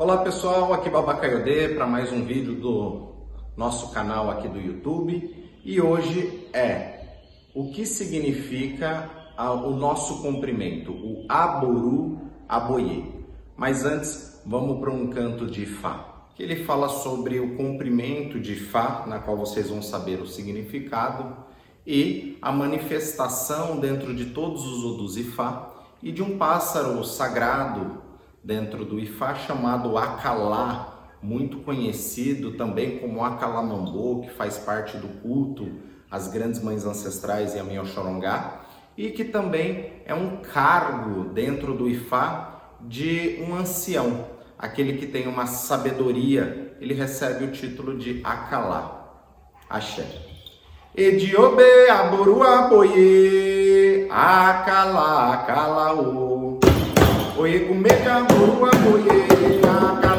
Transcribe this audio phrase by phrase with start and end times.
[0.00, 3.16] Olá pessoal, aqui Babacaiodê para mais um vídeo do
[3.54, 5.46] nosso canal aqui do YouTube.
[5.62, 7.18] E hoje é
[7.54, 12.18] o que significa o nosso comprimento, o Aboru
[12.48, 13.26] Aboye.
[13.54, 18.54] Mas antes, vamos para um canto de Fá, que ele fala sobre o comprimento de
[18.54, 21.36] Fá, na qual vocês vão saber o significado
[21.86, 25.70] e a manifestação dentro de todos os Odus e Fá
[26.02, 28.08] e de um pássaro sagrado
[28.42, 35.68] dentro do Ifá chamado Akalá, muito conhecido também como Akalamambô, que faz parte do culto
[36.10, 38.62] às grandes mães ancestrais e a Mioxorongá,
[38.96, 44.26] e que também é um cargo dentro do Ifá de um ancião,
[44.58, 48.98] aquele que tem uma sabedoria, ele recebe o título de Akalá.
[49.68, 50.04] Axé.
[50.96, 56.58] Ediobe aboru aboye, akala akalaô.
[57.40, 59.16] Oye kumeka boru aboye,
[59.72, 60.09] akala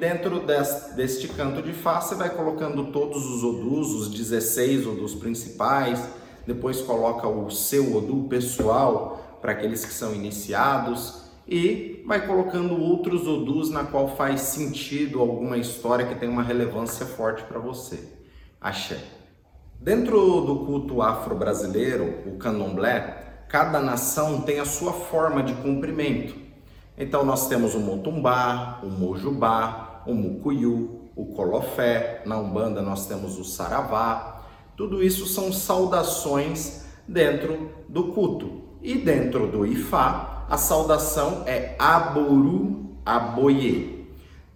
[0.00, 5.14] dentro des- deste canto de Fá, você vai colocando todos os odus, os 16 odus
[5.14, 6.02] principais,
[6.46, 13.26] depois coloca o seu odu pessoal para aqueles que são iniciados e vai colocando outros
[13.26, 18.00] odus na qual faz sentido alguma história que tem uma relevância forte para você.
[18.60, 18.98] Axé.
[19.78, 26.34] Dentro do culto afro-brasileiro, o candomblé, cada nação tem a sua forma de cumprimento.
[26.98, 33.38] Então nós temos o motumbá, o mojubá, o mucuyu, o colofé, na Umbanda nós temos
[33.38, 34.42] o saravá.
[34.76, 38.62] Tudo isso são saudações dentro do culto.
[38.82, 44.00] E dentro do Ifá, a saudação é aboru aboye.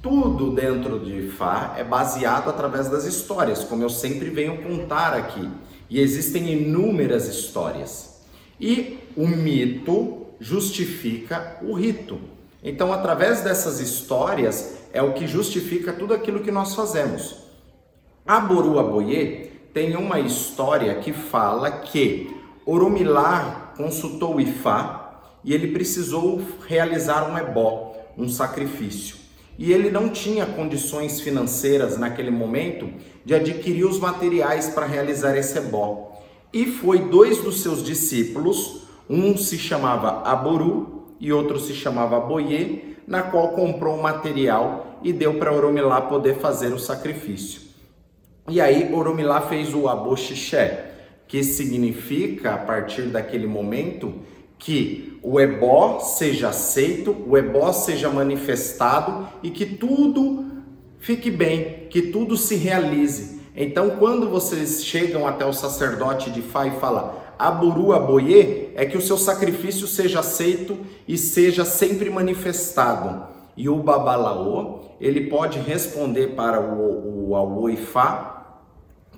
[0.00, 5.50] Tudo dentro de Fá é baseado através das histórias, como eu sempre venho contar aqui.
[5.90, 8.24] E existem inúmeras histórias.
[8.60, 12.18] E o mito justifica o rito.
[12.62, 17.36] Então, através dessas histórias, é o que justifica tudo aquilo que nós fazemos.
[18.26, 22.34] Aboru Aboye tem uma história que fala que
[22.64, 29.16] Oromilá consultou Ifá e ele precisou realizar um ebó, um sacrifício.
[29.58, 32.88] E ele não tinha condições financeiras naquele momento
[33.24, 36.20] de adquirir os materiais para realizar esse ebó.
[36.52, 42.96] E foi dois dos seus discípulos, um se chamava Aboru e outro se chamava Aboye,
[43.06, 47.62] na qual comprou o material e deu para Oromilá poder fazer o sacrifício.
[48.48, 50.92] E aí Oromilá fez o Aboxixé,
[51.28, 54.14] que significa, a partir daquele momento,
[54.58, 60.44] que o ebó seja aceito, o ebó seja manifestado e que tudo
[60.98, 63.40] fique bem, que tudo se realize.
[63.54, 68.96] Então, quando vocês chegam até o sacerdote de Fá e fala Aburu Aboye, é que
[68.96, 73.26] o seu sacrifício seja aceito e seja sempre manifestado.
[73.56, 78.60] E o Babalaô, ele pode responder para o, o Awo Ifá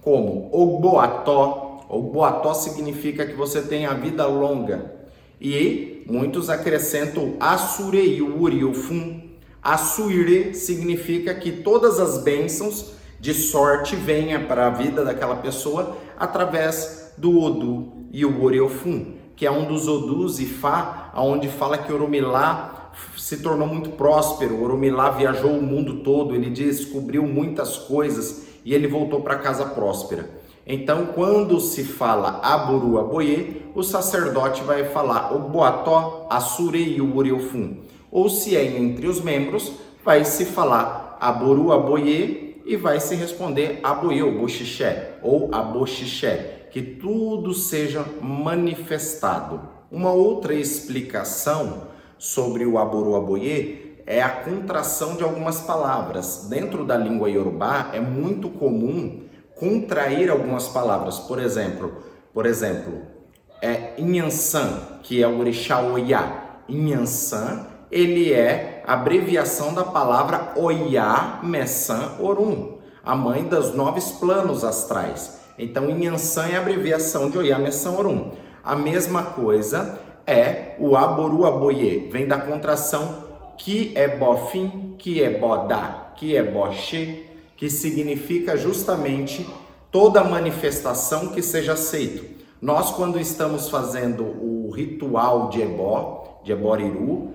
[0.00, 1.86] como Ogboató.
[1.88, 4.94] Ogboató significa que você tem a vida longa.
[5.40, 9.28] E muitos acrescentam Asureiuri, o Fum.
[9.62, 17.07] Asuire significa que todas as bênçãos de sorte venha para a vida daquela pessoa através
[17.18, 21.92] do Odu e o Oreofum, que é um dos Odus e Fá, onde fala que
[21.92, 24.62] Oromilá se tornou muito próspero.
[24.62, 30.28] Oromilá viajou o mundo todo, ele descobriu muitas coisas e ele voltou para casa próspera.
[30.66, 37.16] Então, quando se fala Aburu Aboye, o sacerdote vai falar o Boató, Asure e o
[37.16, 37.76] Uriofum.
[38.10, 39.72] Ou se é entre os membros,
[40.04, 46.82] vai se falar Aboru Aboye e vai se responder Aboye ou Boxixé ou Aboxixé, que
[46.82, 49.60] tudo seja manifestado.
[49.90, 51.88] Uma outra explicação
[52.18, 56.46] sobre o Aboru Aboye é a contração de algumas palavras.
[56.48, 59.22] Dentro da língua iorubá é muito comum
[59.54, 61.18] contrair algumas palavras.
[61.18, 61.92] Por exemplo,
[62.32, 63.02] por exemplo,
[63.60, 66.62] é Inhansan, que é o orixá Oiá.
[66.68, 75.38] Inhansan, ele é abreviação da palavra Oiá Messan Orum, a mãe dos nove planos astrais.
[75.58, 78.30] Então, Inhansan é abreviação de Oiá Messan Orum.
[78.62, 83.24] A mesma coisa é o Aboru Aboye, vem da contração
[83.56, 87.26] que é bofim, que é bodá, que é boche,
[87.56, 89.48] que significa justamente
[89.90, 92.24] toda manifestação que seja aceito.
[92.60, 97.32] Nós, quando estamos fazendo o ritual de Ebó, de Eboriru,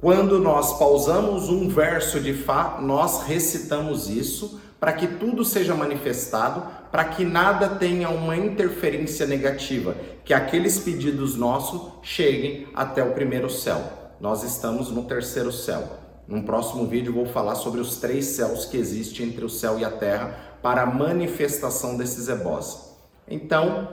[0.00, 6.62] quando nós pausamos um verso de Fá, nós recitamos isso para que tudo seja manifestado,
[6.92, 13.48] para que nada tenha uma interferência negativa, que aqueles pedidos nossos cheguem até o primeiro
[13.48, 13.80] céu.
[14.20, 15.84] Nós estamos no terceiro céu.
[16.28, 19.86] No próximo vídeo vou falar sobre os três céus que existem entre o céu e
[19.86, 22.94] a terra para a manifestação desses ebós.
[23.26, 23.88] Então,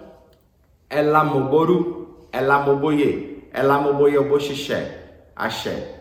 [0.89, 6.00] Elamoboru, Elamoboye, Elamoboye Oboxixé, Axé.